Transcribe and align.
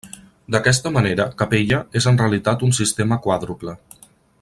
D'aquesta 0.53 0.91
manera 0.95 1.27
Capella 1.43 1.83
és 2.01 2.09
en 2.13 2.19
realitat 2.23 2.67
un 2.69 2.77
sistema 2.79 3.23
quàdruple. 3.27 3.81